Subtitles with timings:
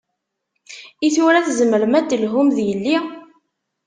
[1.07, 2.97] I tura tzemrem ad d-telhum d yelli?